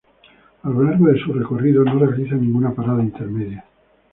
A 0.63 0.67
lo 0.71 0.81
largo 0.81 1.05
de 1.09 1.19
su 1.23 1.31
recorrido 1.31 1.83
no 1.83 1.99
realiza 1.99 2.33
ninguna 2.33 2.73
parada 2.73 3.03
intermedia. 3.03 3.63